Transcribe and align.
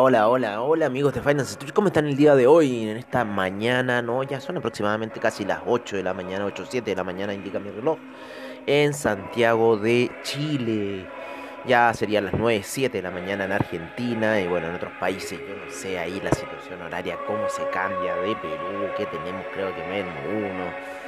hola, 0.00 0.28
hola, 0.28 0.62
hola 0.62 0.86
amigos 0.86 1.12
de 1.12 1.20
Finance 1.20 1.52
Street, 1.52 1.72
¿cómo 1.72 1.88
están 1.88 2.06
el 2.06 2.16
día 2.16 2.34
de 2.34 2.46
hoy? 2.46 2.88
En 2.88 2.96
esta 2.96 3.24
mañana, 3.24 4.00
no, 4.00 4.22
ya 4.22 4.40
son 4.40 4.56
aproximadamente 4.56 5.20
casi 5.20 5.44
las 5.44 5.60
8 5.66 5.96
de 5.96 6.02
la 6.02 6.14
mañana, 6.14 6.46
8 6.46 6.64
7 6.68 6.90
de 6.90 6.96
la 6.96 7.04
mañana 7.04 7.34
indica 7.34 7.58
mi 7.58 7.70
reloj, 7.70 7.98
en 8.66 8.94
Santiago 8.94 9.76
de 9.76 10.10
Chile. 10.22 11.06
Ya 11.66 11.92
serían 11.94 12.24
las 12.24 12.34
9, 12.34 12.62
7 12.64 12.96
de 12.96 13.02
la 13.02 13.10
mañana 13.10 13.44
en 13.44 13.52
Argentina 13.52 14.40
y 14.40 14.48
bueno, 14.48 14.68
en 14.68 14.76
otros 14.76 14.92
países, 14.98 15.38
yo 15.38 15.54
no 15.54 15.70
sé 15.70 15.98
ahí 15.98 16.20
la 16.22 16.30
situación 16.30 16.80
horaria, 16.82 17.16
cómo 17.26 17.48
se 17.48 17.62
cambia 17.68 18.14
de 18.16 18.34
Perú, 18.36 18.88
que 18.96 19.06
tenemos 19.06 19.44
creo 19.52 19.74
que 19.74 19.82
menos 19.84 20.14
uno. 20.26 21.01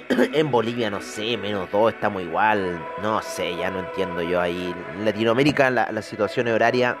en 0.08 0.50
Bolivia 0.50 0.90
no 0.90 1.00
sé, 1.00 1.36
menos 1.36 1.70
dos, 1.70 1.92
estamos 1.92 2.22
igual, 2.22 2.84
no 3.02 3.22
sé, 3.22 3.56
ya 3.56 3.70
no 3.70 3.80
entiendo 3.80 4.22
yo 4.22 4.40
ahí. 4.40 4.74
Latinoamérica 5.04 5.70
la, 5.70 5.90
la 5.90 6.02
situación 6.02 6.48
horaria 6.48 6.96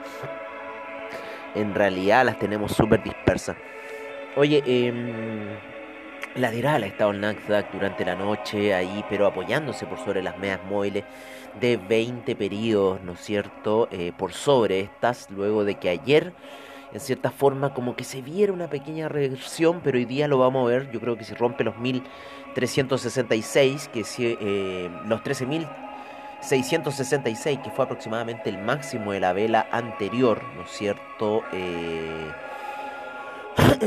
en 1.54 1.74
realidad 1.74 2.24
las 2.24 2.38
tenemos 2.38 2.72
súper 2.72 3.02
dispersas. 3.02 3.56
Oye, 4.36 4.62
eh, 4.66 4.92
lateral 6.34 6.82
ha 6.82 6.86
estado 6.86 7.10
el 7.12 7.20
Nasdaq 7.20 7.72
durante 7.72 8.04
la 8.04 8.14
noche 8.14 8.74
ahí, 8.74 9.04
pero 9.08 9.26
apoyándose 9.26 9.86
por 9.86 9.98
sobre 9.98 10.22
las 10.22 10.36
medias 10.38 10.60
móviles 10.68 11.04
de 11.58 11.78
20 11.78 12.36
periodos, 12.36 13.00
¿no 13.00 13.12
es 13.12 13.20
cierto? 13.20 13.88
Eh, 13.90 14.12
por 14.16 14.34
sobre 14.34 14.80
estas, 14.80 15.30
luego 15.30 15.64
de 15.64 15.76
que 15.76 15.88
ayer, 15.88 16.34
en 16.96 17.00
cierta 17.00 17.30
forma, 17.30 17.72
como 17.74 17.94
que 17.94 18.04
se 18.04 18.22
viera 18.22 18.54
una 18.54 18.70
pequeña 18.70 19.10
reversión, 19.10 19.82
pero 19.84 19.98
hoy 19.98 20.06
día 20.06 20.28
lo 20.28 20.38
vamos 20.38 20.64
a 20.64 20.68
ver, 20.70 20.90
yo 20.90 20.98
creo 20.98 21.18
que 21.18 21.24
si 21.24 21.34
rompe 21.34 21.62
los 21.62 21.76
1366, 21.76 23.90
que 23.92 24.02
si, 24.02 24.34
eh, 24.40 24.90
los 25.04 25.22
13.666, 25.22 27.62
que 27.62 27.70
fue 27.70 27.84
aproximadamente 27.84 28.48
el 28.48 28.56
máximo 28.56 29.12
de 29.12 29.20
la 29.20 29.34
vela 29.34 29.68
anterior, 29.72 30.40
¿no 30.56 30.62
es 30.62 30.70
cierto? 30.70 31.42
Eh, 31.52 32.32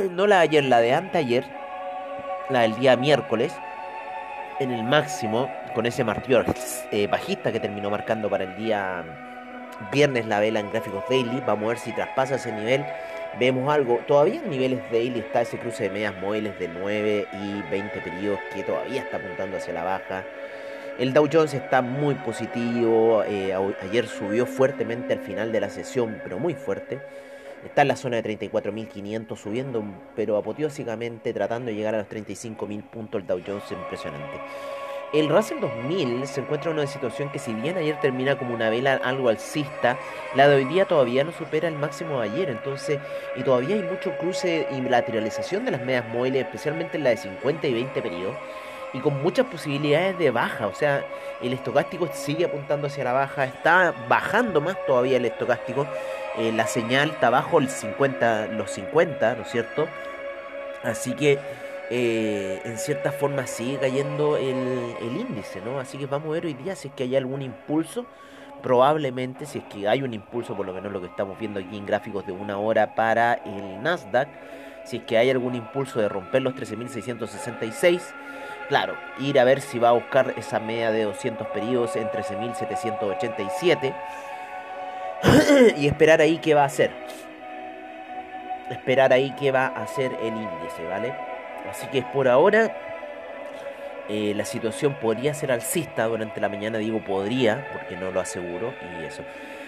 no 0.11 0.27
la 0.27 0.35
de 0.35 0.41
ayer, 0.43 0.65
la 0.65 0.80
de 0.80 0.93
anteayer, 0.93 1.45
la 2.52 2.61
del 2.61 2.75
día 2.75 2.95
miércoles, 2.95 3.52
en 4.59 4.69
el 4.69 4.83
máximo, 4.83 5.49
con 5.73 5.87
ese 5.87 6.03
martillo 6.03 6.43
eh, 6.91 7.07
bajista 7.07 7.52
que 7.52 7.59
terminó 7.59 7.89
marcando 7.89 8.30
para 8.30 8.43
el 8.43 8.55
día 8.55 9.03
viernes 9.91 10.25
la 10.25 10.39
vela 10.39 10.59
en 10.59 10.72
gráficos 10.72 11.03
daily. 11.09 11.41
Vamos 11.45 11.66
a 11.66 11.67
ver 11.69 11.80
si 11.80 11.91
traspasa 11.94 12.35
ese 12.35 12.52
nivel. 12.52 12.85
Vemos 13.39 13.72
algo. 13.72 13.99
Todavía 14.08 14.41
en 14.41 14.49
niveles 14.49 14.80
daily 14.91 15.19
está 15.19 15.41
ese 15.41 15.58
cruce 15.58 15.83
de 15.83 15.89
medias 15.89 16.16
móviles 16.19 16.58
de 16.59 16.67
9 16.67 17.27
y 17.33 17.61
20 17.69 18.02
periodos 18.02 18.39
que 18.53 18.63
todavía 18.63 19.02
está 19.02 19.17
apuntando 19.17 19.58
hacia 19.58 19.73
la 19.73 19.83
baja. 19.83 20.23
El 20.98 21.14
Dow 21.14 21.30
Jones 21.31 21.53
está 21.53 21.81
muy 21.81 22.15
positivo. 22.15 23.23
Eh, 23.26 23.53
ayer 23.81 24.08
subió 24.08 24.45
fuertemente 24.45 25.14
al 25.14 25.20
final 25.20 25.52
de 25.52 25.61
la 25.61 25.70
sesión, 25.70 26.20
pero 26.23 26.39
muy 26.39 26.55
fuerte. 26.55 26.99
Está 27.64 27.83
en 27.83 27.89
la 27.89 27.95
zona 27.95 28.21
de 28.21 28.37
34.500 28.37 29.37
subiendo, 29.37 29.83
pero 30.15 30.37
apoteósicamente 30.37 31.33
tratando 31.33 31.67
de 31.67 31.76
llegar 31.76 31.95
a 31.95 31.99
los 31.99 32.08
35.000 32.08 32.83
puntos 32.83 33.21
el 33.21 33.27
Dow 33.27 33.42
Jones 33.45 33.71
impresionante. 33.71 34.39
El 35.11 35.27
Russell 35.27 35.59
2000 35.59 36.27
se 36.27 36.42
encuentra 36.42 36.70
en 36.70 36.77
una 36.77 36.86
situación 36.86 37.30
que 37.30 37.39
si 37.39 37.52
bien 37.52 37.75
ayer 37.77 37.99
termina 37.99 38.37
como 38.37 38.53
una 38.53 38.70
vela 38.70 39.02
algo 39.03 39.30
alcista, 39.30 39.97
la 40.36 40.47
de 40.47 40.58
hoy 40.58 40.65
día 40.65 40.86
todavía 40.86 41.23
no 41.23 41.31
supera 41.31 41.67
el 41.67 41.75
máximo 41.75 42.21
de 42.21 42.30
ayer, 42.30 42.49
entonces, 42.49 42.99
y 43.36 43.42
todavía 43.42 43.75
hay 43.75 43.81
mucho 43.81 44.15
cruce 44.20 44.67
y 44.71 44.81
lateralización 44.81 45.65
de 45.65 45.71
las 45.71 45.81
medias 45.81 46.08
móviles, 46.09 46.45
especialmente 46.45 46.97
en 46.97 47.05
la 47.05 47.09
de 47.09 47.17
50 47.17 47.65
y 47.67 47.73
20 47.73 48.02
periodos, 48.03 48.36
y 48.93 48.99
con 48.99 49.20
muchas 49.23 49.47
posibilidades 49.47 50.15
de 50.20 50.30
baja, 50.30 50.67
o 50.67 50.75
sea, 50.75 51.03
el 51.41 51.53
estocástico 51.53 52.08
sigue 52.14 52.45
apuntando 52.45 52.86
hacia 52.86 53.03
la 53.03 53.14
baja, 53.14 53.45
está 53.45 53.95
bajando 54.08 54.61
más 54.61 54.77
todavía 54.86 55.17
el 55.17 55.26
estocástico, 55.26 55.87
eh, 56.37 56.52
la 56.52 56.67
señal 56.67 57.11
está 57.11 57.31
bajo 57.31 57.58
el 57.58 57.67
50, 57.67 58.49
los 58.49 58.70
50, 58.70 59.36
¿no 59.36 59.41
es 59.41 59.49
cierto? 59.49 59.87
Así 60.83 61.14
que 61.14 61.39
eh, 61.92 62.61
en 62.66 62.77
cierta 62.77 63.11
forma 63.11 63.48
sigue 63.48 63.80
cayendo 63.80 64.38
el, 64.38 64.95
índice, 65.02 65.60
¿no? 65.61 65.80
Así 65.80 65.98
que 65.98 66.05
vamos 66.05 66.30
a 66.30 66.33
ver 66.33 66.45
hoy 66.45 66.54
día 66.54 66.76
si 66.76 66.89
es 66.89 66.94
que 66.94 67.04
hay 67.04 67.16
algún 67.16 67.42
impulso. 67.42 68.05
Probablemente, 68.61 69.45
si 69.45 69.60
es 69.60 69.64
que 69.66 69.88
hay 69.88 70.04
un 70.04 70.14
impulso, 70.14 70.55
por 70.55 70.66
lo 70.66 70.73
menos 70.73 70.92
lo 70.92 71.00
que 71.00 71.08
estamos 71.08 71.39
viendo 71.39 71.61
aquí 71.61 71.77
en 71.77 71.86
gráficos 71.86 72.27
de 72.27 72.33
una 72.33 72.58
hora 72.58 72.94
para 72.94 73.36
el 73.36 73.82
Nasdaq, 73.82 74.27
si 74.83 74.98
es 74.98 75.04
que 75.04 75.17
hay 75.17 75.30
algún 75.30 75.55
impulso 75.55 76.00
de 76.02 76.10
romper 76.10 76.42
los 76.42 76.54
13.666, 76.55 78.02
claro, 78.67 78.95
ir 79.20 79.39
a 79.39 79.45
ver 79.45 79.61
si 79.61 79.80
va 79.80 79.89
a 79.89 79.94
buscar 79.94 80.33
esa 80.36 80.60
media 80.60 80.92
de 80.92 81.04
200 81.04 81.48
periodos 81.48 81.95
en 81.95 82.10
13.787 82.10 83.95
y 85.77 85.88
esperar 85.88 86.20
ahí 86.20 86.38
qué 86.39 86.54
va 86.54 86.64
a 86.64 86.66
hacer. 86.66 86.92
Esperar 88.70 89.14
ahí 89.14 89.33
qué 89.39 89.52
va 89.52 89.67
a 89.67 89.83
hacer 89.83 90.11
el 90.21 90.36
índice, 90.36 90.86
¿vale? 90.88 91.39
Así 91.70 91.87
que 91.87 92.02
por 92.02 92.27
ahora 92.27 92.75
eh, 94.09 94.33
la 94.36 94.43
situación 94.43 94.95
podría 94.95 95.33
ser 95.36 95.52
alcista 95.52 96.05
durante 96.05 96.42
la 96.42 96.49
mañana, 96.49 96.80
digo 96.80 96.99
podría, 97.03 97.67
porque 97.71 97.95
no 97.95 98.11
lo 98.11 98.20
aseguro, 98.20 98.73
y 98.99 99.05
eso. 99.05 99.23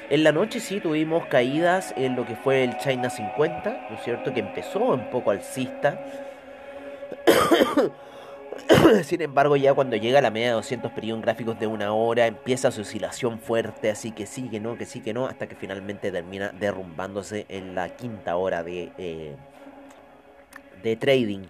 En 0.09 0.23
la 0.23 0.31
noche 0.31 0.59
sí 0.59 0.79
tuvimos 0.79 1.27
caídas 1.27 1.93
en 1.95 2.15
lo 2.15 2.25
que 2.25 2.35
fue 2.35 2.63
el 2.63 2.75
China 2.79 3.09
50, 3.09 3.87
¿no 3.89 3.95
es 3.95 4.03
cierto? 4.03 4.33
Que 4.33 4.39
empezó 4.39 4.79
un 4.79 5.09
poco 5.11 5.29
alcista. 5.31 6.03
Sin 9.03 9.21
embargo, 9.21 9.55
ya 9.55 9.73
cuando 9.73 9.95
llega 9.95 10.19
a 10.19 10.21
la 10.21 10.31
media 10.31 10.47
de 10.47 10.53
200 10.53 10.91
periodos 10.91 11.21
gráficos 11.21 11.59
de 11.59 11.67
una 11.67 11.93
hora, 11.93 12.25
empieza 12.25 12.71
su 12.71 12.81
oscilación 12.81 13.39
fuerte, 13.39 13.91
así 13.91 14.11
que 14.11 14.25
sí, 14.25 14.49
que 14.49 14.59
no, 14.59 14.75
que 14.75 14.85
sí, 14.85 15.01
que 15.01 15.13
no, 15.13 15.27
hasta 15.27 15.47
que 15.47 15.55
finalmente 15.55 16.11
termina 16.11 16.51
derrumbándose 16.59 17.45
en 17.47 17.75
la 17.75 17.89
quinta 17.89 18.35
hora 18.35 18.63
de, 18.63 18.91
eh, 18.97 19.35
de 20.83 20.95
trading. 20.95 21.43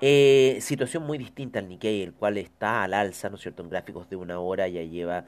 Eh, 0.00 0.58
situación 0.60 1.04
muy 1.04 1.16
distinta 1.18 1.58
al 1.58 1.68
Nikkei, 1.68 2.02
el 2.02 2.12
cual 2.12 2.36
está 2.36 2.82
al 2.82 2.92
alza, 2.94 3.30
¿no 3.30 3.36
es 3.36 3.42
cierto? 3.42 3.62
En 3.62 3.70
gráficos 3.70 4.10
de 4.10 4.16
una 4.16 4.38
hora 4.38 4.68
ya 4.68 4.82
lleva 4.82 5.24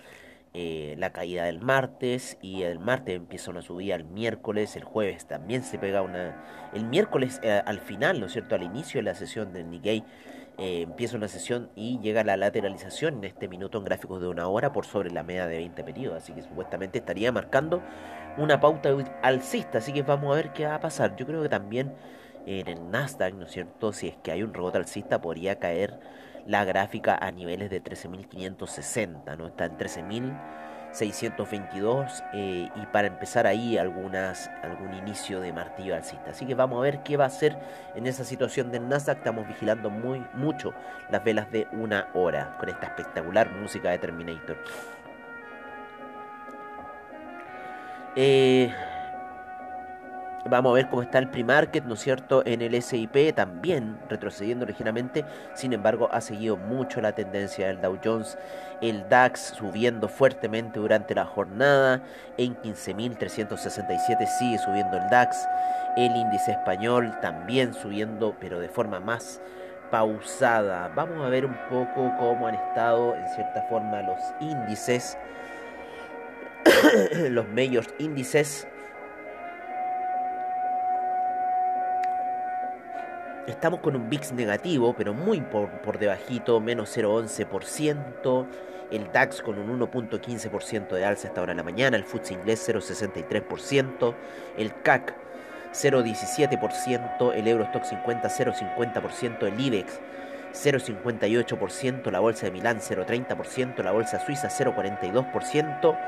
eh, 0.55 0.95
la 0.99 1.13
caída 1.13 1.45
del 1.45 1.61
martes 1.61 2.39
y 2.43 2.63
el 2.63 2.79
martes 2.79 3.15
empieza 3.15 3.51
una 3.51 3.63
subida 3.63 3.95
el 3.95 4.05
miércoles, 4.05 4.77
el 4.77 4.85
jueves 4.85 5.27
también 5.27 5.63
se 5.63 5.79
pega 5.79 6.03
una... 6.03 6.71
El 6.75 6.85
miércoles 6.87 7.41
eh, 7.43 7.63
al 7.65 7.81
final, 7.81 8.21
¿no 8.21 8.27
es 8.27 8.33
cierto? 8.33 8.55
Al 8.55 8.63
inicio 8.63 8.99
de 8.99 9.05
la 9.05 9.15
sesión 9.15 9.53
del 9.53 9.71
Nikkei 9.71 10.05
eh, 10.59 10.83
empieza 10.83 11.17
una 11.17 11.29
sesión 11.29 11.71
y 11.77 12.01
llega 12.01 12.25
la 12.25 12.37
lateralización 12.37 13.19
en 13.19 13.25
este 13.25 13.47
minuto 13.47 13.79
en 13.79 13.85
gráficos 13.85 14.21
de 14.21 14.29
una 14.29 14.49
hora 14.49 14.73
por 14.73 14.85
sobre 14.87 15.11
la 15.11 15.23
media 15.23 15.47
de 15.47 15.59
20 15.59 15.85
periodos, 15.85 16.23
así 16.23 16.33
que 16.33 16.43
supuestamente 16.43 16.99
estaría 16.99 17.31
marcando 17.31 17.83
una 18.39 18.59
pauta 18.61 18.91
alcista, 19.23 19.79
así 19.79 19.93
que 19.93 20.03
vamos 20.03 20.33
a 20.33 20.37
ver 20.37 20.53
qué 20.53 20.67
va 20.67 20.77
a 20.77 20.81
pasar. 20.81 21.15
Yo 21.17 21.27
creo 21.27 21.43
que 21.43 21.49
también 21.49 21.95
en 22.49 22.69
el 22.69 22.91
Nasdaq, 22.91 23.35
¿no 23.35 23.45
es 23.45 23.53
cierto? 23.53 23.93
Si 23.93 24.09
es 24.09 24.17
que 24.17 24.33
hay 24.33 24.43
un 24.43 24.55
rebote 24.55 24.79
alcista, 24.79 25.21
podría 25.21 25.59
caer 25.59 26.01
la 26.47 26.65
gráfica 26.65 27.19
a 27.21 27.31
niveles 27.31 27.69
de 27.69 27.85
13.560, 27.85 29.37
¿no? 29.37 29.49
Está 29.49 29.67
en 29.67 29.77
13.622 29.77 32.25
eh, 32.33 32.71
y 32.75 32.87
para 32.87 33.09
empezar 33.09 33.47
ahí 33.47 33.77
algunas, 33.77 34.51
algún 34.63 34.95
inicio 34.95 35.41
de 35.41 35.53
martillo 35.53 35.95
alcista. 35.95 36.31
Así 36.31 36.47
que 36.47 36.55
vamos 36.55 36.79
a 36.79 36.83
ver 36.83 37.03
qué 37.03 37.19
va 37.19 37.25
a 37.25 37.27
hacer 37.27 37.59
en 37.95 38.07
esa 38.07 38.25
situación 38.25 38.73
del 38.73 38.89
Nasdaq. 38.89 39.19
Estamos 39.19 39.47
vigilando 39.47 39.91
muy 39.91 40.25
mucho 40.33 40.73
las 41.11 41.23
velas 41.23 41.53
de 41.53 41.69
una 41.73 42.09
hora 42.15 42.57
con 42.59 42.71
esta 42.71 42.87
espectacular 42.87 43.53
música 43.53 43.91
de 43.91 43.99
Terminator. 43.99 44.57
Eh, 48.17 48.73
Vamos 50.51 50.71
a 50.71 50.75
ver 50.77 50.89
cómo 50.89 51.03
está 51.03 51.19
el 51.19 51.29
pre-market, 51.29 51.85
¿no 51.85 51.93
es 51.93 52.01
cierto? 52.01 52.43
En 52.47 52.63
el 52.63 52.83
SIP 52.83 53.35
también 53.35 53.99
retrocediendo 54.09 54.65
ligeramente, 54.65 55.27
sin 55.55 55.75
embargo 55.75 56.09
ha 56.11 56.23
seguido 56.23 56.57
mucho 56.57 57.03
la 57.03 57.13
tendencia 57.13 57.67
del 57.67 57.83
Dow 57.83 57.99
Jones, 58.03 58.39
el 58.81 59.07
DAX 59.11 59.53
subiendo 59.59 60.09
fuertemente 60.09 60.81
durante 60.81 61.15
la 61.15 61.27
jornada, 61.27 62.03
en 62.39 62.57
15.367 62.57 64.27
sigue 64.39 64.59
subiendo 64.59 64.97
el 64.97 65.11
DAX, 65.11 65.37
el 65.99 66.17
índice 66.17 66.53
español 66.53 67.15
también 67.21 67.75
subiendo, 67.75 68.35
pero 68.41 68.59
de 68.59 68.71
forma 68.71 69.01
más 69.01 69.43
pausada. 69.91 70.91
Vamos 70.95 71.27
a 71.27 71.29
ver 71.29 71.45
un 71.45 71.59
poco 71.69 72.11
cómo 72.19 72.47
han 72.47 72.55
estado 72.55 73.15
en 73.15 73.29
cierta 73.35 73.67
forma 73.69 74.01
los 74.01 74.19
índices, 74.41 75.19
los 77.29 77.47
mayores 77.51 77.93
índices 77.99 78.67
Estamos 83.49 83.81
con 83.81 83.97
un 83.97 84.11
VIX 84.11 84.33
negativo, 84.33 84.95
pero 84.95 85.15
muy 85.15 85.41
por, 85.41 85.71
por 85.81 85.99
debajito, 85.99 86.61
menos 86.61 86.95
0,11%. 86.95 88.47
El 88.91 89.11
DAX 89.11 89.41
con 89.41 89.59
un 89.59 89.81
1.15% 89.81 90.91
de 90.91 91.05
alza 91.07 91.29
hasta 91.29 91.41
ahora 91.41 91.53
en 91.53 91.57
la 91.57 91.63
mañana. 91.63 91.97
El 91.97 92.05
FTSE 92.05 92.35
inglés 92.35 92.69
0.63%. 92.69 94.15
El 94.59 94.75
CAC 94.83 95.15
0.17%. 95.73 97.33
El 97.35 97.49
Eurostock 97.49 97.85
50 97.85 98.29
0.50%. 98.29 99.47
El 99.47 99.59
IBEX 99.59 99.99
0,58%, 100.53 102.11
la 102.11 102.21
bolsa 102.21 102.47
de 102.47 102.53
Milán 102.53 102.81
0,30%, 102.81 103.83
la 103.83 103.93
bolsa 103.93 104.19
suiza 104.25 104.49
0,42%, 104.49 105.99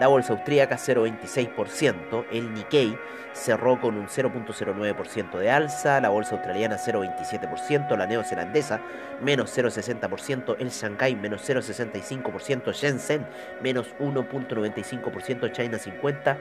la 0.00 0.08
bolsa 0.08 0.32
austríaca 0.32 0.76
0,26%, 0.76 2.24
el 2.32 2.54
Nikkei 2.54 2.98
cerró 3.34 3.78
con 3.78 3.96
un 3.96 4.08
0,09% 4.08 5.38
de 5.38 5.50
alza, 5.50 6.00
la 6.00 6.08
bolsa 6.08 6.36
australiana 6.36 6.78
0,27%, 6.78 7.96
la 7.96 8.06
neozelandesa 8.06 8.80
menos 9.20 9.56
0,60%, 9.56 10.56
el 10.58 10.70
Shanghai 10.70 11.14
menos 11.14 11.48
0,65%, 11.48 12.72
Shenzhen 12.72 13.26
menos 13.62 13.94
1,95%, 14.00 15.52
China 15.52 15.78
50 15.78 16.38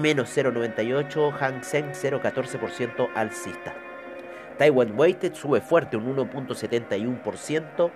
menos 0.00 0.36
0,98%, 0.36 1.32
Hang 1.38 1.62
Seng 1.62 1.92
0,14% 1.92 3.10
alcista. 3.14 3.74
Taiwan 4.56 4.98
Weighted 4.98 5.34
sube 5.34 5.60
fuerte 5.60 5.98
un 5.98 6.16
1.71%, 6.16 7.90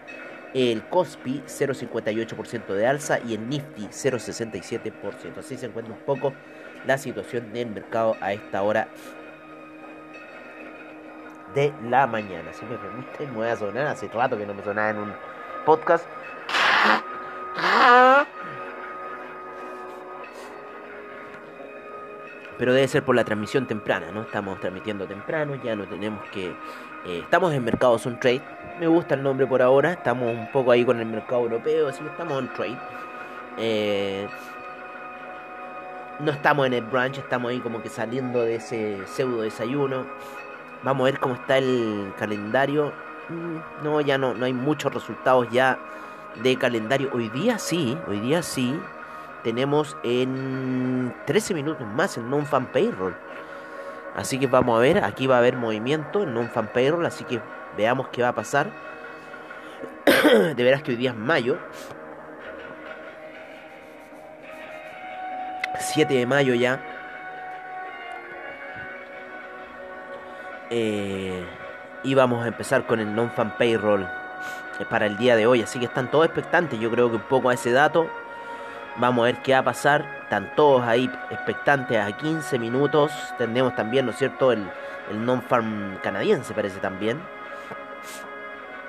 el 0.54 0.82
Kospi 0.84 1.42
0.58% 1.46 2.66
de 2.66 2.86
alza 2.86 3.18
y 3.20 3.34
el 3.34 3.48
Nifty 3.48 3.88
0.67%. 3.88 5.38
Así 5.38 5.56
se 5.56 5.66
encuentra 5.66 5.94
un 5.94 6.00
poco 6.00 6.32
la 6.86 6.98
situación 6.98 7.52
del 7.52 7.70
mercado 7.70 8.16
a 8.20 8.32
esta 8.32 8.62
hora 8.62 8.88
de 11.54 11.72
la 11.84 12.06
mañana. 12.06 12.52
Si 12.52 12.64
me 12.64 12.76
permiten, 12.76 13.30
me 13.30 13.36
voy 13.36 13.48
a 13.48 13.56
sonar. 13.56 13.86
Hace 13.86 14.08
rato 14.08 14.36
que 14.38 14.46
no 14.46 14.54
me 14.54 14.62
sonaba 14.62 14.90
en 14.90 14.98
un 14.98 15.14
podcast. 15.64 16.06
Pero 22.58 22.74
debe 22.74 22.88
ser 22.88 23.04
por 23.04 23.14
la 23.14 23.24
transmisión 23.24 23.66
temprana, 23.66 24.10
¿no? 24.12 24.22
Estamos 24.22 24.58
transmitiendo 24.60 25.06
temprano, 25.06 25.54
ya 25.62 25.76
no 25.76 25.86
tenemos 25.86 26.24
que... 26.32 26.48
Eh, 27.06 27.20
estamos 27.20 27.54
en 27.54 27.64
mercado 27.64 27.98
on 28.04 28.18
trade, 28.18 28.42
me 28.80 28.88
gusta 28.88 29.14
el 29.14 29.22
nombre 29.22 29.46
por 29.46 29.62
ahora, 29.62 29.92
estamos 29.92 30.34
un 30.34 30.50
poco 30.50 30.72
ahí 30.72 30.84
con 30.84 30.98
el 30.98 31.06
mercado 31.06 31.42
europeo, 31.42 31.88
así 31.88 32.02
que 32.02 32.08
estamos 32.08 32.36
on 32.36 32.52
trade. 32.52 32.76
Eh, 33.56 34.26
no 36.18 36.32
estamos 36.32 36.66
en 36.66 36.74
el 36.74 36.82
brunch, 36.82 37.18
estamos 37.18 37.52
ahí 37.52 37.60
como 37.60 37.80
que 37.80 37.88
saliendo 37.88 38.42
de 38.42 38.56
ese 38.56 38.98
pseudo 39.06 39.42
desayuno. 39.42 40.06
Vamos 40.82 41.02
a 41.02 41.10
ver 41.12 41.20
cómo 41.20 41.34
está 41.34 41.58
el 41.58 42.12
calendario. 42.18 42.92
Mm, 43.28 43.84
no, 43.84 44.00
ya 44.00 44.18
no, 44.18 44.34
no 44.34 44.44
hay 44.44 44.52
muchos 44.52 44.92
resultados 44.92 45.48
ya 45.50 45.78
de 46.42 46.56
calendario. 46.56 47.10
Hoy 47.12 47.28
día 47.28 47.58
sí, 47.58 47.96
hoy 48.08 48.18
día 48.18 48.42
sí 48.42 48.78
tenemos 49.42 49.96
en 50.02 51.14
13 51.26 51.54
minutos 51.54 51.86
más 51.86 52.16
el 52.16 52.28
non-fan 52.28 52.66
payroll. 52.72 53.16
Así 54.16 54.38
que 54.38 54.46
vamos 54.46 54.76
a 54.76 54.80
ver, 54.80 55.04
aquí 55.04 55.26
va 55.26 55.36
a 55.36 55.38
haber 55.38 55.56
movimiento 55.56 56.22
en 56.22 56.34
non-fan 56.34 56.68
payroll, 56.72 57.06
así 57.06 57.24
que 57.24 57.40
veamos 57.76 58.08
qué 58.08 58.22
va 58.22 58.28
a 58.28 58.34
pasar. 58.34 58.70
de 60.56 60.64
veras 60.64 60.82
que 60.82 60.92
hoy 60.92 60.96
día 60.96 61.10
es 61.10 61.16
mayo. 61.16 61.58
7 65.78 66.12
de 66.12 66.26
mayo 66.26 66.54
ya. 66.54 66.80
Eh, 70.70 71.44
y 72.02 72.14
vamos 72.14 72.44
a 72.44 72.48
empezar 72.48 72.86
con 72.86 73.00
el 73.00 73.14
non-fan 73.14 73.56
payroll 73.56 74.02
eh, 74.02 74.84
para 74.88 75.06
el 75.06 75.16
día 75.16 75.36
de 75.36 75.46
hoy. 75.46 75.62
Así 75.62 75.78
que 75.78 75.86
están 75.86 76.10
todos 76.10 76.26
expectantes. 76.26 76.78
Yo 76.78 76.90
creo 76.90 77.08
que 77.10 77.16
un 77.16 77.22
poco 77.22 77.50
a 77.50 77.54
ese 77.54 77.72
dato. 77.72 78.08
Vamos 78.98 79.22
a 79.22 79.26
ver 79.26 79.42
qué 79.42 79.52
va 79.52 79.58
a 79.58 79.64
pasar. 79.64 80.04
Están 80.24 80.54
todos 80.56 80.82
ahí 80.82 81.10
expectantes 81.30 81.98
a 81.98 82.10
15 82.16 82.58
minutos. 82.58 83.12
Tendremos 83.38 83.74
también, 83.76 84.04
¿no 84.06 84.10
es 84.10 84.18
cierto?, 84.18 84.50
el, 84.50 84.68
el 85.10 85.24
non-farm 85.24 85.98
canadiense, 86.02 86.52
parece 86.52 86.80
también. 86.80 87.20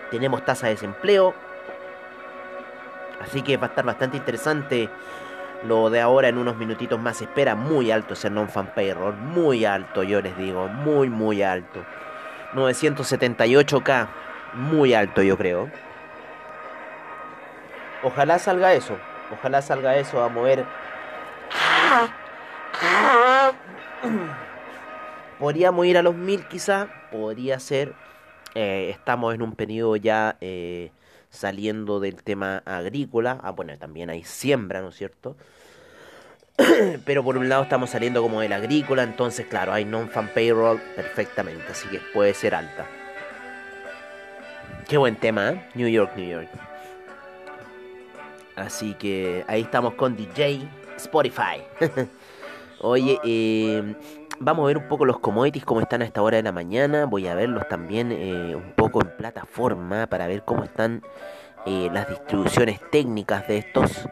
Tenemos 0.09 0.43
tasa 0.43 0.65
de 0.67 0.73
desempleo. 0.73 1.35
Así 3.21 3.43
que 3.43 3.57
va 3.57 3.67
a 3.67 3.69
estar 3.69 3.85
bastante 3.85 4.17
interesante 4.17 4.89
lo 5.63 5.89
de 5.89 6.01
ahora 6.01 6.29
en 6.29 6.37
unos 6.37 6.57
minutitos 6.57 6.99
más. 6.99 7.21
espera 7.21 7.53
muy 7.53 7.91
alto 7.91 8.13
ese 8.15 8.31
non-farm 8.31 8.69
payroll. 8.73 9.15
Muy 9.15 9.65
alto, 9.65 10.01
yo 10.01 10.21
les 10.21 10.35
digo. 10.37 10.67
Muy, 10.67 11.09
muy 11.09 11.43
alto. 11.43 11.85
978k. 12.53 14.07
Muy 14.53 14.95
alto, 14.95 15.21
yo 15.21 15.37
creo. 15.37 15.69
Ojalá 18.01 18.39
salga 18.39 18.73
eso. 18.73 18.97
Ojalá 19.31 19.61
salga 19.61 19.95
eso 19.97 20.23
a 20.23 20.29
mover. 20.29 20.65
Podríamos 25.39 25.85
ir 25.85 25.97
a 25.97 26.01
los 26.01 26.15
mil 26.15 26.45
quizá, 26.47 26.87
podría 27.11 27.59
ser. 27.59 27.93
Eh, 28.55 28.89
estamos 28.89 29.33
en 29.35 29.41
un 29.41 29.53
periodo 29.53 29.95
ya 29.95 30.37
eh, 30.41 30.91
saliendo 31.29 31.99
del 31.99 32.23
tema 32.23 32.63
agrícola. 32.65 33.39
Ah, 33.43 33.51
bueno, 33.51 33.77
también 33.77 34.09
hay 34.09 34.23
siembra, 34.23 34.81
¿no 34.81 34.89
es 34.89 34.95
cierto? 34.95 35.37
Pero 37.05 37.23
por 37.23 37.37
un 37.37 37.47
lado 37.47 37.63
estamos 37.63 37.91
saliendo 37.91 38.21
como 38.21 38.41
del 38.41 38.53
agrícola, 38.53 39.03
entonces 39.03 39.45
claro, 39.45 39.71
hay 39.71 39.85
non-fan 39.85 40.29
payroll 40.33 40.79
perfectamente, 40.95 41.71
así 41.71 41.87
que 41.87 41.99
puede 42.13 42.33
ser 42.33 42.55
alta. 42.55 42.85
Qué 44.87 44.97
buen 44.97 45.15
tema, 45.15 45.51
¿eh? 45.51 45.69
New 45.75 45.87
York, 45.87 46.13
New 46.15 46.27
York. 46.27 46.49
Así 48.59 48.93
que 48.95 49.45
ahí 49.47 49.61
estamos 49.61 49.93
con 49.93 50.15
DJ 50.15 50.67
Spotify. 50.97 51.63
Oye, 52.81 53.19
eh, 53.23 53.95
vamos 54.39 54.63
a 54.63 54.67
ver 54.67 54.77
un 54.77 54.87
poco 54.87 55.05
los 55.05 55.19
commodities, 55.19 55.65
cómo 55.65 55.81
están 55.81 56.01
a 56.01 56.05
esta 56.05 56.21
hora 56.21 56.37
de 56.37 56.43
la 56.43 56.51
mañana. 56.51 57.05
Voy 57.05 57.27
a 57.27 57.35
verlos 57.35 57.67
también 57.67 58.11
eh, 58.11 58.55
un 58.55 58.71
poco 58.73 59.01
en 59.01 59.15
plataforma 59.17 60.07
para 60.07 60.27
ver 60.27 60.43
cómo 60.43 60.63
están 60.63 61.01
eh, 61.65 61.89
las 61.93 62.09
distribuciones 62.09 62.79
técnicas 62.91 63.47
de 63.47 63.57
estos. 63.57 64.07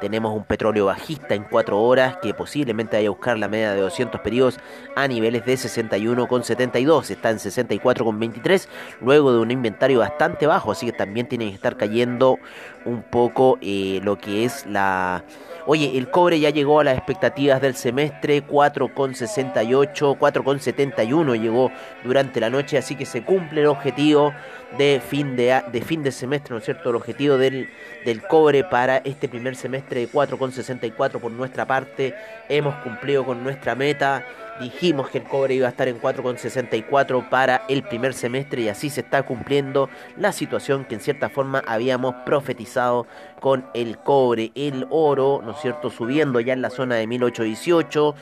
Tenemos 0.00 0.34
un 0.34 0.44
petróleo 0.44 0.86
bajista 0.86 1.34
en 1.34 1.44
4 1.44 1.80
horas 1.80 2.18
que 2.22 2.34
posiblemente 2.34 2.96
vaya 2.96 3.08
a 3.08 3.10
buscar 3.10 3.38
la 3.38 3.48
media 3.48 3.72
de 3.72 3.80
200 3.80 4.20
periodos 4.20 4.58
a 4.96 5.08
niveles 5.08 5.44
de 5.44 5.54
61,72. 5.54 7.10
Está 7.10 7.30
en 7.30 7.38
64,23 7.38 8.68
luego 9.00 9.32
de 9.32 9.38
un 9.38 9.50
inventario 9.50 10.00
bastante 10.00 10.46
bajo. 10.46 10.72
Así 10.72 10.86
que 10.86 10.92
también 10.92 11.28
tiene 11.28 11.48
que 11.48 11.54
estar 11.54 11.76
cayendo 11.76 12.38
un 12.84 13.02
poco 13.02 13.58
eh, 13.60 14.00
lo 14.02 14.18
que 14.18 14.44
es 14.44 14.66
la... 14.66 15.24
Oye, 15.66 15.98
el 15.98 16.10
cobre 16.10 16.40
ya 16.40 16.48
llegó 16.48 16.80
a 16.80 16.84
las 16.84 16.96
expectativas 16.96 17.60
del 17.60 17.74
semestre, 17.74 18.42
4,68, 18.46 20.16
4,71 20.18 21.38
llegó 21.38 21.70
durante 22.04 22.40
la 22.40 22.48
noche, 22.48 22.78
así 22.78 22.94
que 22.94 23.04
se 23.04 23.22
cumple 23.22 23.60
el 23.60 23.66
objetivo 23.66 24.32
de 24.78 25.02
fin 25.06 25.36
de, 25.36 25.62
de, 25.70 25.82
fin 25.82 26.02
de 26.02 26.10
semestre, 26.10 26.52
¿no 26.52 26.58
es 26.58 26.64
cierto? 26.64 26.88
El 26.88 26.96
objetivo 26.96 27.36
del, 27.36 27.68
del 28.06 28.22
cobre 28.22 28.64
para 28.64 28.98
este 28.98 29.28
primer 29.28 29.56
semestre 29.56 29.87
de 29.96 30.10
4,64 30.10 31.20
por 31.20 31.32
nuestra 31.32 31.66
parte. 31.66 32.14
Hemos 32.48 32.74
cumplido 32.76 33.24
con 33.24 33.42
nuestra 33.42 33.74
meta 33.74 34.24
dijimos 34.58 35.08
que 35.08 35.18
el 35.18 35.24
cobre 35.24 35.54
iba 35.54 35.66
a 35.66 35.70
estar 35.70 35.88
en 35.88 36.00
4,64 36.00 37.28
para 37.28 37.62
el 37.68 37.82
primer 37.82 38.14
semestre 38.14 38.62
y 38.62 38.68
así 38.68 38.90
se 38.90 39.00
está 39.00 39.22
cumpliendo 39.22 39.88
la 40.16 40.32
situación 40.32 40.84
que 40.84 40.94
en 40.96 41.00
cierta 41.00 41.28
forma 41.28 41.62
habíamos 41.66 42.14
profetizado 42.26 43.06
con 43.40 43.66
el 43.74 43.98
cobre, 43.98 44.52
el 44.54 44.86
oro, 44.90 45.40
¿no 45.44 45.52
es 45.52 45.60
cierto?, 45.60 45.90
subiendo 45.90 46.40
ya 46.40 46.52
en 46.52 46.62
la 46.62 46.70
zona 46.70 46.96
de 46.96 47.06
1818. 47.06 48.14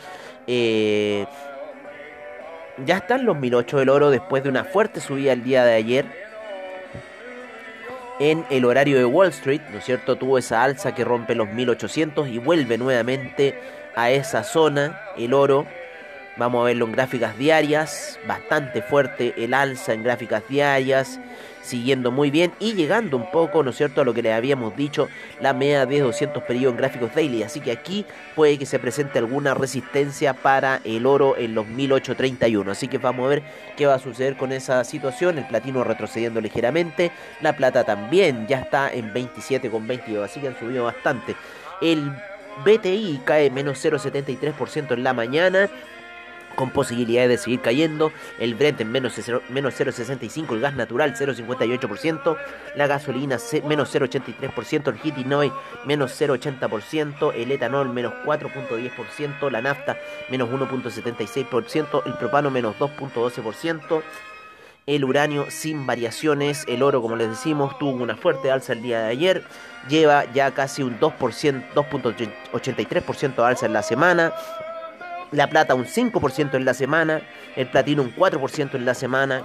Eh, 0.47 1.27
ya 2.85 2.99
están 2.99 3.25
los 3.25 3.39
1008 3.39 3.79
del 3.79 3.89
oro 3.89 4.11
después 4.11 4.43
de 4.43 4.51
una 4.51 4.65
fuerte 4.65 5.01
subida 5.01 5.33
el 5.33 5.43
día 5.43 5.65
de 5.65 5.75
ayer 5.75 6.26
en 8.19 8.45
el 8.51 8.65
horario 8.65 8.97
de 8.97 9.05
Wall 9.05 9.29
Street, 9.29 9.61
¿no 9.71 9.79
es 9.79 9.85
cierto? 9.85 10.17
Tuvo 10.17 10.39
esa 10.39 10.63
alza 10.63 10.95
que 10.95 11.05
rompe 11.05 11.35
los 11.35 11.49
1800 11.49 12.29
y 12.29 12.39
vuelve 12.39 12.79
nuevamente 12.79 13.59
a 13.95 14.11
esa 14.11 14.45
zona 14.45 15.01
el 15.17 15.35
oro 15.35 15.67
Vamos 16.39 16.61
a 16.61 16.65
verlo 16.67 16.85
en 16.85 16.93
gráficas 16.93 17.39
diarias, 17.39 18.19
bastante 18.27 18.83
fuerte 18.83 19.33
el 19.39 19.55
alza 19.55 19.95
en 19.95 20.03
gráficas 20.03 20.43
diarias, 20.47 21.19
siguiendo 21.63 22.11
muy 22.11 22.31
bien 22.31 22.53
y 22.61 22.75
llegando 22.75 23.17
un 23.17 23.31
poco, 23.31 23.63
¿no 23.63 23.71
es 23.71 23.77
cierto?, 23.77 24.03
a 24.03 24.05
lo 24.05 24.13
que 24.13 24.21
le 24.21 24.35
habíamos 24.35 24.77
dicho, 24.77 25.09
la 25.41 25.55
media 25.55 25.87
de 25.87 26.01
200 26.01 26.43
periodos 26.43 26.75
en 26.75 26.77
gráficos 26.77 27.15
daily. 27.15 27.43
Así 27.43 27.61
que 27.61 27.73
aquí 27.73 28.05
puede 28.35 28.59
que 28.59 28.67
se 28.67 28.79
presente 28.79 29.19
alguna 29.19 29.55
resistencia 29.55 30.35
para 30.35 30.83
el 30.85 31.07
oro 31.07 31.39
en 31.39 31.55
los 31.55 31.67
1831. 31.69 32.71
Así 32.71 32.87
que 32.87 32.99
vamos 32.99 33.25
a 33.25 33.31
ver 33.31 33.43
qué 33.75 33.87
va 33.87 33.95
a 33.95 33.99
suceder 33.99 34.37
con 34.37 34.53
esa 34.53 34.85
situación. 34.85 35.39
El 35.39 35.47
platino 35.47 35.85
retrocediendo 35.85 36.43
ligeramente, 36.43 37.13
la 37.41 37.57
plata 37.57 37.85
también 37.85 38.47
ya 38.47 38.59
está 38.59 38.93
en 38.93 39.15
27,22, 39.15 40.23
así 40.23 40.41
que 40.41 40.49
han 40.49 40.59
subido 40.59 40.85
bastante. 40.85 41.35
El 41.81 42.13
BTI 42.63 43.23
cae 43.25 43.51
menos 43.51 43.83
0,73% 43.83 44.93
en 44.93 45.03
la 45.03 45.15
mañana 45.15 45.71
con 46.57 46.71
posibilidades 46.71 47.29
de 47.29 47.39
seguir 47.39 47.61
cayendo. 47.61 48.11
El 48.41 48.57
Brent 48.57 48.81
en 48.81 48.91
menos 48.91 49.17
0,65%, 49.17 50.53
el 50.53 50.61
gas 50.61 50.75
natural 50.75 51.15
0,58%, 51.15 52.37
la 52.75 52.87
gasolina 52.87 53.39
menos 53.65 53.95
0,83%, 53.95 54.89
el 54.89 54.99
hitinoy 54.99 55.53
menos 55.85 56.21
0,80%, 56.21 57.33
el 57.35 57.53
etanol 57.53 57.91
menos 57.91 58.15
4,10%, 58.25 59.51
la 59.51 59.63
nafta 59.63 59.97
menos 60.31 60.49
1,76%, 60.49 62.03
el 62.07 62.15
propano 62.15 62.51
menos 62.51 62.77
2,12%. 62.79 64.03
el 64.87 65.05
uranio 65.05 65.51
sin 65.51 65.85
variaciones, 65.85 66.65
el 66.69 66.83
oro 66.83 67.03
como 67.03 67.17
les 67.17 67.29
decimos 67.29 67.77
tuvo 67.79 68.03
una 68.03 68.17
fuerte 68.17 68.53
alza 68.53 68.73
el 68.73 68.83
día 68.83 69.01
de 69.01 69.09
ayer, 69.09 69.45
lleva 69.89 70.33
ya 70.33 70.53
casi 70.53 70.85
un 70.85 70.99
2%, 71.01 71.73
2.83% 71.75 73.35
de 73.35 73.43
alza 73.45 73.67
en 73.67 73.73
la 73.73 73.83
semana, 73.83 74.33
la 75.33 75.49
plata 75.49 75.75
un 75.75 75.87
5% 75.87 76.55
en 76.55 76.65
la 76.65 76.75
semana, 76.75 77.23
el 77.57 77.69
platino 77.69 78.03
un 78.03 78.15
4% 78.15 78.75
en 78.75 78.85
la 78.85 78.95
semana, 78.95 79.45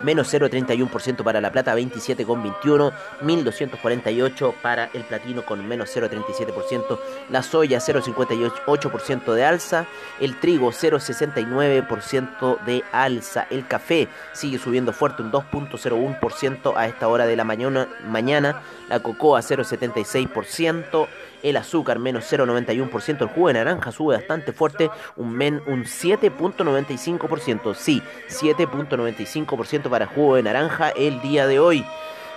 menos 0.00 0.32
0,31% 0.32 1.22
para 1.22 1.40
la 1.40 1.50
plata, 1.50 1.74
27,21, 1.76 2.92
1248 3.22 4.54
para 4.62 4.90
el 4.94 5.02
platino 5.04 5.44
con 5.44 5.66
menos 5.66 5.94
0,37%, 5.94 6.98
la 7.30 7.42
soya 7.42 7.78
0,58% 7.78 9.32
de 9.34 9.44
alza, 9.44 9.86
el 10.20 10.38
trigo 10.40 10.70
0,69% 10.70 12.60
de 12.64 12.84
alza, 12.92 13.46
el 13.50 13.66
café 13.66 14.06
sigue 14.32 14.58
subiendo 14.58 14.92
fuerte 14.92 15.22
un 15.22 15.32
2,01% 15.32 16.74
a 16.76 16.86
esta 16.86 17.08
hora 17.08 17.26
de 17.26 17.36
la 17.36 17.44
mañana, 17.44 17.88
mañana 18.06 18.62
la 18.88 19.00
cocoa 19.00 19.40
0,76%, 19.40 21.08
el 21.42 21.56
azúcar 21.56 21.98
menos 21.98 22.30
0,91%, 22.30 23.22
el 23.22 23.28
jugo 23.28 23.48
de 23.48 23.54
naranja 23.54 23.92
sube 23.92 24.16
bastante 24.16 24.52
fuerte, 24.52 24.90
un, 25.16 25.32
men, 25.32 25.62
un 25.66 25.84
7,95%, 25.84 27.74
sí, 27.74 28.02
7,95% 28.28 29.88
para 29.88 30.06
jugo 30.06 30.36
de 30.36 30.42
naranja 30.42 30.90
el 30.90 31.20
día 31.20 31.46
de 31.46 31.58
hoy. 31.58 31.84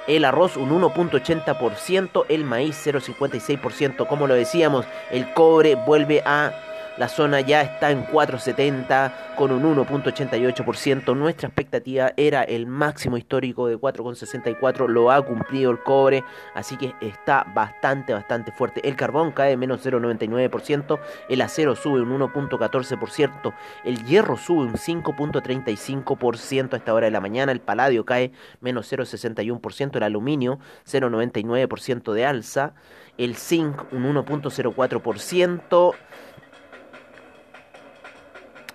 El 0.08 0.25
arroz 0.25 0.58
un 0.58 0.72
1.80%, 0.72 2.25
el 2.27 2.43
maíz 2.43 2.75
0.56%, 2.86 4.08
como 4.08 4.27
lo 4.27 4.34
decíamos, 4.34 4.86
el 5.12 5.31
cobre 5.34 5.75
vuelve 5.75 6.22
a 6.25 6.51
la 6.98 7.07
zona 7.07 7.41
ya 7.41 7.62
está 7.62 7.91
en 7.91 8.05
4,70 8.05 9.36
con 9.36 9.51
un 9.51 9.63
1.88%. 9.63 11.15
Nuestra 11.15 11.48
expectativa 11.48 12.12
era 12.17 12.43
el 12.43 12.67
máximo 12.67 13.17
histórico 13.17 13.67
de 13.67 13.77
4,64. 13.77 14.88
Lo 14.88 15.10
ha 15.10 15.25
cumplido 15.25 15.71
el 15.71 15.79
cobre. 15.79 16.24
Así 16.53 16.77
que 16.77 16.93
está 17.01 17.45
bastante, 17.55 18.13
bastante 18.13 18.51
fuerte. 18.51 18.88
El 18.88 18.95
carbón 18.95 19.31
cae 19.31 19.55
menos 19.55 19.86
0,99%. 19.86 21.00
El 21.29 21.41
acero 21.41 21.75
sube 21.75 22.01
un 22.01 22.19
1.14%. 22.19 23.53
El 23.86 24.05
hierro 24.05 24.38
sube 24.38 24.65
un 24.65 24.74
5.35% 24.74 26.74
a 26.74 26.77
esta 26.77 26.93
hora 26.93 27.05
de 27.05 27.12
la 27.12 27.21
mañana. 27.21 27.51
El 27.51 27.62
paladio 27.62 28.05
cae 28.05 28.31
menos 28.60 28.91
0,61%. 28.91 29.95
El 29.95 30.03
aluminio 30.03 30.60
0,99% 30.86 32.13
de 32.13 32.25
alza. 32.25 32.74
El 33.17 33.36
zinc 33.36 33.91
un 33.91 34.13
1.04% 34.13 35.95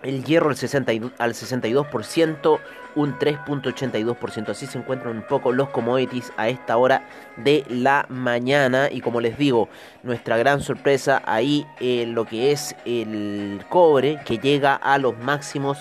el 0.06 0.24
hierro 0.24 0.50
al, 0.50 0.56
62%, 0.56 2.60
un 2.94 3.18
3.82%. 3.18 4.48
Así 4.48 4.66
se 4.66 4.78
encuentran 4.78 5.16
un 5.16 5.22
poco 5.22 5.52
los 5.52 5.68
commodities 5.70 6.32
a 6.36 6.48
esta 6.48 6.76
hora 6.76 7.06
de 7.36 7.64
la 7.68 8.06
mañana. 8.08 8.88
Y 8.90 9.00
como 9.00 9.20
les 9.20 9.36
digo, 9.36 9.68
nuestra 10.02 10.36
gran 10.36 10.62
sorpresa 10.62 11.22
ahí 11.26 11.66
lo 11.80 12.24
que 12.24 12.52
es 12.52 12.74
el 12.84 13.64
cobre, 13.68 14.20
que 14.24 14.38
llega 14.38 14.74
a 14.74 14.98
los 14.98 15.18
máximos 15.18 15.78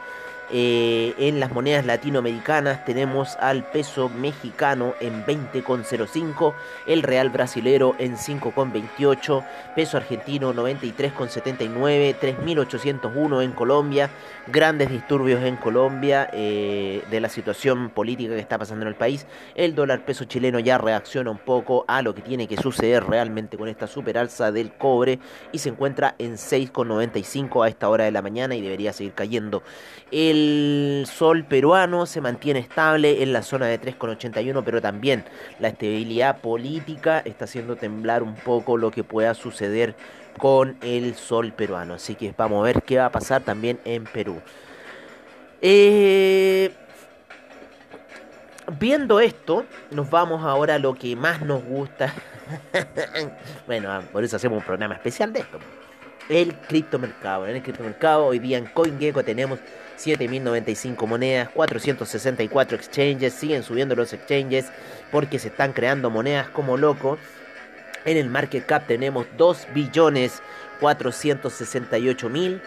Eh, 0.54 1.14
en 1.18 1.40
las 1.40 1.54
monedas 1.54 1.86
latinoamericanas 1.86 2.84
tenemos 2.84 3.38
al 3.38 3.64
peso 3.64 4.10
mexicano 4.10 4.96
en 5.00 5.26
20,05, 5.26 6.54
el 6.88 7.04
real 7.04 7.30
brasilero 7.30 7.96
en 8.00 8.18
5,28, 8.18 9.46
peso 9.76 9.96
argentino 9.96 10.54
93,79, 10.54 12.18
3.801 12.20 13.44
en 13.44 13.52
Colombia, 13.54 14.10
grandes 14.48 14.90
disturbios 14.90 15.42
en 15.44 15.56
Colombia 15.56 16.30
eh, 16.34 17.02
de 17.10 17.22
la 17.22 17.30
situación 17.30 17.90
política 17.90 18.34
que 18.34 18.42
está 18.42 18.58
pasando 18.58 18.84
en 18.84 18.90
el 18.90 18.96
país, 18.96 19.28
el 19.56 19.74
dólar 19.74 20.04
peso 20.04 20.26
chileno 20.26 20.60
ya 20.60 20.78
reacciona 20.78 21.32
un 21.32 21.38
poco 21.38 21.86
a 21.88 22.02
lo 22.02 22.14
que 22.14 22.22
tiene 22.22 22.50
que 22.50 22.58
suceder 22.58 23.06
realmente 23.06 23.58
con 23.58 23.70
esta 23.70 23.88
super 23.88 24.18
alza 24.18 24.52
del 24.52 24.74
cobre 24.74 25.20
y 25.54 25.60
se 25.60 25.70
encuentra 25.70 26.16
en 26.18 26.34
6,95 26.34 27.64
a 27.64 27.70
esta 27.70 27.88
hora 27.88 28.04
de 28.04 28.12
la 28.12 28.22
mañana 28.22 28.54
y 28.54 28.62
debería 28.62 28.92
seguir 28.92 29.14
cayendo. 29.14 29.64
El 30.12 30.41
el 30.42 31.06
sol 31.06 31.44
peruano 31.44 32.06
se 32.06 32.22
mantiene 32.22 32.60
estable 32.60 33.22
en 33.24 33.34
la 33.34 33.44
zona 33.44 33.68
de 33.68 33.80
3,81, 33.80 34.64
pero 34.64 34.82
también 34.82 35.24
la 35.60 35.70
estabilidad 35.70 36.40
política 36.40 37.22
está 37.24 37.46
haciendo 37.46 37.76
temblar 37.76 38.24
un 38.24 38.36
poco 38.36 38.78
lo 38.78 38.92
que 38.92 39.04
pueda 39.04 39.34
suceder 39.34 39.96
con 40.38 40.78
el 40.82 41.16
sol 41.16 41.54
peruano. 41.54 41.96
Así 41.96 42.16
que 42.16 42.34
vamos 42.36 42.62
a 42.62 42.64
ver 42.64 42.82
qué 42.84 42.98
va 42.98 43.06
a 43.06 43.12
pasar 43.12 43.44
también 43.44 43.80
en 43.86 44.06
Perú. 44.06 44.42
Eh, 45.62 46.72
viendo 48.80 49.20
esto, 49.20 49.66
nos 49.92 50.10
vamos 50.10 50.44
ahora 50.44 50.76
a 50.76 50.80
lo 50.80 50.96
que 50.96 51.16
más 51.16 51.42
nos 51.42 51.64
gusta. 51.64 52.14
bueno, 53.68 54.02
por 54.12 54.24
eso 54.24 54.38
hacemos 54.38 54.58
un 54.60 54.66
programa 54.66 54.96
especial 54.96 55.32
de 55.32 55.42
esto. 55.42 55.60
El 56.30 56.56
criptomercado. 56.56 57.48
En 57.48 57.56
el 57.58 57.62
criptomercado 57.62 58.26
hoy 58.26 58.40
día 58.40 58.58
en 58.58 58.66
CoinGecko 58.66 59.24
tenemos 59.24 59.60
7.095 60.06 61.08
monedas, 61.08 61.50
464 61.50 62.78
exchanges, 62.78 63.34
siguen 63.34 63.64
subiendo 63.64 63.96
los 63.96 64.14
exchanges 64.14 64.72
porque 65.12 65.40
se 65.40 65.50
están 65.50 65.74
creando 65.74 66.10
monedas 66.10 66.50
como 66.50 66.78
loco. 66.78 67.18
En 68.06 68.18
el 68.18 68.30
market 68.30 68.66
cap 68.66 68.88
tenemos 68.88 69.28
2 69.38 69.68
billones 69.74 70.42
468 70.80 72.30
mil 72.30 72.62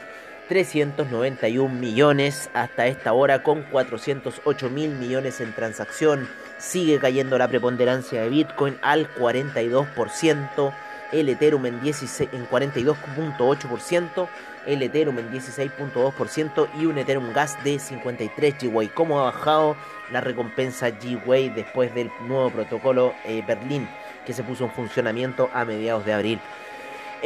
391 0.49 1.75
millones 1.75 2.51
hasta 2.53 2.87
esta 2.87 3.13
hora 3.13 3.43
con 3.43 3.63
408 3.63 4.71
mil 4.71 4.91
millones 4.91 5.41
en 5.41 5.53
transacción. 5.55 6.29
Sigue 6.59 6.99
cayendo 6.99 7.39
la 7.39 7.49
preponderancia 7.49 8.23
de 8.23 8.29
Bitcoin 8.29 8.77
al 8.83 9.13
42%, 9.15 10.75
el 11.13 11.29
Ethereum 11.29 11.67
en, 11.67 11.81
16, 11.81 12.31
en 12.33 12.47
42.8%, 12.49 14.29
el 14.67 14.83
Ethereum 14.83 15.19
en 15.19 15.31
16.2% 15.31 16.69
y 16.81 16.87
un 16.87 16.99
Ethereum 16.99 17.33
Gas 17.33 17.63
de 17.65 17.79
53 17.79 18.55
GWay. 18.63 18.89
¿Cómo 18.89 19.21
ha 19.21 19.25
bajado 19.25 19.77
la 20.11 20.21
recompensa 20.21 20.91
GWay 20.91 21.51
después 21.51 21.95
del 21.95 22.11
nuevo 22.27 22.51
protocolo 22.51 23.15
eh, 23.25 23.43
Berlín 23.47 23.89
que 24.27 24.33
se 24.33 24.43
puso 24.43 24.65
en 24.65 24.71
funcionamiento 24.71 25.51
a 25.53 25.65
mediados 25.65 26.05
de 26.05 26.13
abril? 26.13 26.41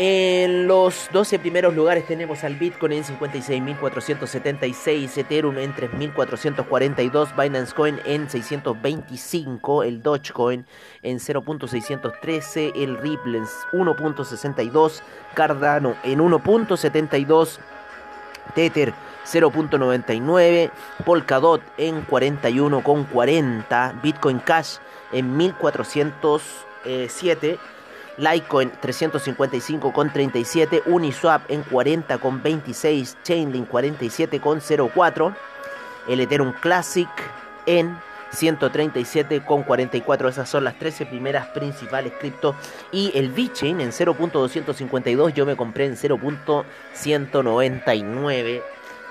En 0.00 0.68
los 0.68 1.08
12 1.12 1.40
primeros 1.40 1.74
lugares 1.74 2.06
tenemos 2.06 2.44
al 2.44 2.54
Bitcoin 2.54 2.92
en 2.92 3.02
56.476, 3.02 5.18
Ethereum 5.18 5.58
en 5.58 5.74
3.442, 5.74 7.36
Binance 7.36 7.74
Coin 7.74 7.98
en 8.04 8.30
625, 8.30 9.82
el 9.82 10.00
Dogecoin 10.00 10.64
en 11.02 11.18
0.613, 11.18 12.74
el 12.76 12.96
Ripple 12.98 13.38
en 13.38 13.44
1.62, 13.72 15.02
Cardano 15.34 15.96
en 16.04 16.20
1.72, 16.20 17.58
Tether 18.54 18.94
0.99, 19.26 20.70
Polkadot 21.04 21.60
en 21.76 22.06
41.40, 22.06 24.00
Bitcoin 24.00 24.38
Cash 24.38 24.76
en 25.10 25.36
1407, 25.36 27.58
Litecoin 28.18 28.72
355,37, 28.82 30.82
Uniswap 30.86 31.50
en 31.50 31.64
40,26, 31.64 33.16
Chainlink 33.22 33.70
47,04, 33.70 35.34
el 36.08 36.20
Ethereum 36.20 36.52
Classic 36.60 37.08
en 37.66 37.96
137,44. 38.32 40.28
Esas 40.28 40.48
son 40.48 40.64
las 40.64 40.78
13 40.78 41.04
primeras 41.06 41.48
principales 41.48 42.12
cripto. 42.18 42.54
Y 42.92 43.10
el 43.14 43.30
VeChain 43.30 43.80
en 43.80 43.90
0.252 43.90 45.32
yo 45.32 45.46
me 45.46 45.56
compré 45.56 45.86
en 45.86 45.96
0.199 45.96 48.62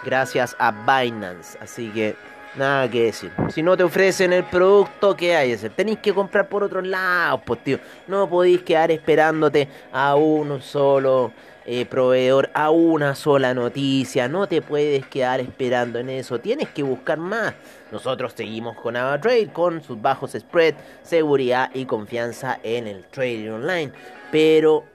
gracias 0.04 0.56
a 0.60 0.72
Binance. 0.72 1.58
Así 1.60 1.90
que 1.90 2.16
nada 2.58 2.90
que 2.90 3.04
decir. 3.04 3.32
Si 3.50 3.62
no 3.62 3.78
te 3.78 3.84
ofrecen 3.84 4.34
el 4.34 4.44
producto, 4.44 5.16
¿qué 5.16 5.36
hay 5.36 5.50
que 5.50 5.56
hacer? 5.56 5.72
Tenéis 5.72 6.00
que 6.00 6.14
comprar 6.14 6.50
por 6.50 6.64
otro 6.64 6.82
lado, 6.82 7.42
pues 7.46 7.64
tío. 7.64 7.80
No 8.08 8.30
podéis 8.30 8.62
quedar 8.64 8.92
esperándote 8.92 9.68
a 9.92 10.16
uno 10.16 10.60
solo 10.62 11.32
eh, 11.70 11.86
proveedor 11.86 12.50
a 12.54 12.70
una 12.70 13.14
sola 13.14 13.54
noticia. 13.54 14.30
No 14.30 14.48
te 14.48 14.62
puedes 14.62 15.06
quedar 15.08 15.42
esperando 15.42 16.00
en 16.00 16.10
eso. 16.10 16.40
Tienes 16.40 16.70
que 16.70 16.82
buscar 16.82 17.18
más. 17.18 17.56
Nosotros 17.92 18.32
seguimos 18.34 18.78
con 18.78 18.96
AvaTrade 18.96 19.52
con 19.52 19.84
sus 19.84 20.02
bajos 20.02 20.32
spread, 20.32 20.76
seguridad 21.04 21.70
y 21.74 21.84
confianza 21.84 22.58
en 22.64 22.88
el 22.88 23.04
trading 23.08 23.50
online. 23.50 23.92
Pero 24.32 24.86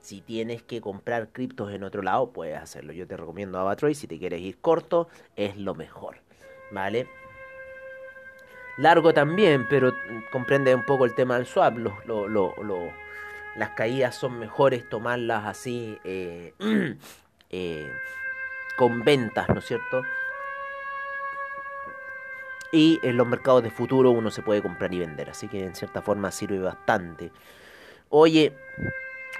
si 0.00 0.22
tienes 0.22 0.62
que 0.62 0.80
comprar 0.80 1.28
criptos 1.28 1.70
en 1.70 1.84
otro 1.84 2.00
lado, 2.00 2.32
puedes 2.32 2.58
hacerlo. 2.58 2.94
Yo 2.94 3.06
te 3.06 3.18
recomiendo 3.18 3.58
AvaTrade. 3.58 3.94
Si 3.94 4.06
te 4.06 4.18
quieres 4.18 4.40
ir 4.40 4.58
corto, 4.58 5.08
es 5.36 5.58
lo 5.58 5.74
mejor. 5.74 6.21
¿Vale? 6.72 7.06
Largo 8.78 9.12
también, 9.12 9.68
pero 9.68 9.94
comprende 10.32 10.74
un 10.74 10.84
poco 10.84 11.04
el 11.04 11.14
tema 11.14 11.36
del 11.36 11.46
swap. 11.46 11.76
lo, 11.76 12.02
las 13.56 13.70
caídas 13.70 14.14
son 14.14 14.38
mejores 14.38 14.88
tomarlas 14.88 15.46
así 15.46 15.98
eh, 16.04 16.54
eh, 17.50 17.92
con 18.76 19.04
ventas, 19.04 19.48
¿no 19.48 19.58
es 19.58 19.66
cierto? 19.66 20.02
Y 22.72 22.98
en 23.02 23.18
los 23.18 23.26
mercados 23.26 23.62
de 23.62 23.70
futuro 23.70 24.10
uno 24.10 24.30
se 24.30 24.40
puede 24.40 24.62
comprar 24.62 24.92
y 24.94 25.00
vender, 25.00 25.28
así 25.28 25.48
que 25.48 25.62
en 25.62 25.74
cierta 25.74 26.00
forma 26.00 26.30
sirve 26.30 26.58
bastante. 26.58 27.30
Oye, 28.08 28.54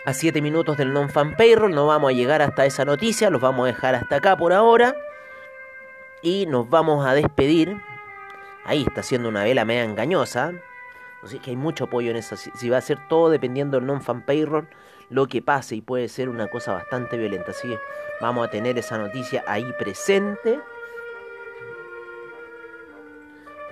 a 0.05 0.13
7 0.13 0.43
minutos 0.43 0.77
del 0.77 0.93
non-fan 0.93 1.37
payroll, 1.37 1.75
no 1.75 1.87
vamos 1.87 2.11
a 2.11 2.15
llegar 2.15 2.43
hasta 2.43 2.67
esa 2.67 2.85
noticia, 2.85 3.31
los 3.31 3.41
vamos 3.41 3.65
a 3.65 3.67
dejar 3.69 3.95
hasta 3.95 4.17
acá 4.17 4.37
por 4.37 4.53
ahora. 4.53 4.95
Y 6.23 6.47
nos 6.47 6.71
vamos 6.71 7.05
a 7.05 7.15
despedir. 7.15 7.81
Ahí 8.65 8.85
está 8.87 9.01
haciendo 9.01 9.29
una 9.29 9.43
vela 9.43 9.65
media 9.65 9.85
engañosa. 9.85 10.53
Así 11.23 11.39
que 11.39 11.51
hay 11.51 11.57
mucho 11.57 11.85
apoyo 11.85 12.11
en 12.11 12.17
eso. 12.17 12.37
Si, 12.37 12.69
va 12.69 12.79
a 12.79 12.81
ser 12.81 13.09
todo 13.09 13.31
dependiendo 13.31 13.77
del 13.77 13.87
non-fan 13.87 14.23
payroll, 14.23 14.69
lo 15.11 15.27
que 15.27 15.43
pase 15.43 15.77
y 15.77 15.81
puede 15.81 16.09
ser 16.09 16.29
una 16.29 16.49
cosa 16.49 16.73
bastante 16.73 17.17
violenta. 17.17 17.51
Así 17.51 17.69
que 17.69 17.79
vamos 18.21 18.47
a 18.47 18.51
tener 18.51 18.79
esa 18.79 18.99
noticia 18.99 19.45
ahí 19.47 19.67
presente 19.79 20.61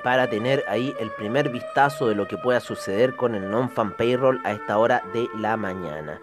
para 0.02 0.28
tener 0.28 0.64
ahí 0.66 0.94
el 0.98 1.10
primer 1.10 1.50
vistazo 1.50 2.08
de 2.08 2.14
lo 2.14 2.26
que 2.26 2.38
pueda 2.38 2.60
suceder 2.60 3.16
con 3.16 3.34
el 3.34 3.50
non-fan 3.50 3.96
payroll 3.96 4.40
a 4.44 4.52
esta 4.52 4.78
hora 4.78 5.02
de 5.12 5.28
la 5.36 5.56
mañana. 5.56 6.20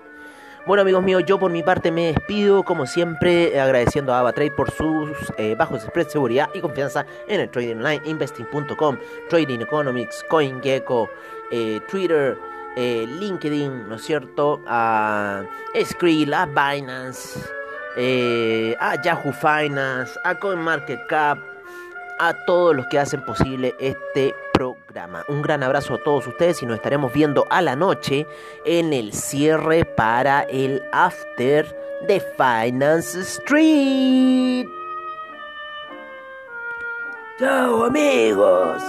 Bueno 0.68 0.82
amigos 0.82 1.02
míos, 1.02 1.24
yo 1.26 1.40
por 1.40 1.50
mi 1.50 1.64
parte 1.64 1.94
me 1.94 2.08
despido 2.08 2.64
como 2.64 2.86
siempre 2.86 3.58
agradeciendo 3.58 4.14
a 4.14 4.20
AvaTrade 4.20 4.52
por 4.52 4.70
sus 4.70 5.12
eh, 5.38 5.56
bajos 5.58 5.84
spread, 5.84 6.10
seguridad 6.10 6.50
y 6.54 6.60
confianza 6.60 7.06
en 7.30 7.40
el 7.40 7.50
trading 7.50 7.78
online, 7.78 8.02
investing.com, 8.04 8.98
Trading 9.30 9.62
Economics, 9.62 10.26
CoinGecko, 10.30 11.10
eh, 11.52 11.80
Twitter, 11.90 12.38
eh, 12.76 13.08
LinkedIn, 13.08 13.88
¿no 13.88 13.96
es 13.96 14.02
cierto? 14.02 14.62
A 14.68 15.46
Skrill, 15.86 16.34
a 16.34 16.46
Binance, 16.46 17.40
a 18.78 19.02
Yahoo 19.02 19.32
Finance, 19.32 20.20
a 20.26 20.38
CoinMarketCap, 20.38 21.38
a 22.20 22.34
todos 22.46 22.76
los 22.76 22.88
que 22.88 23.00
hacen 23.00 23.24
posible 23.24 23.74
este 23.80 24.36
Un 25.28 25.42
gran 25.42 25.64
abrazo 25.64 25.96
a 25.96 26.04
todos 26.04 26.28
ustedes 26.28 26.62
y 26.64 26.66
nos 26.66 26.76
estaremos 26.76 27.14
viendo 27.14 27.46
a 27.50 27.62
la 27.62 27.76
noche 27.76 28.26
en 28.66 28.94
el 28.94 29.14
cierre 29.14 29.86
para 29.86 30.42
el 30.44 30.82
after 30.92 31.66
de 32.08 32.20
Finance 32.20 33.20
Street. 33.20 34.68
Chao 37.40 37.86
amigos. 37.86 38.82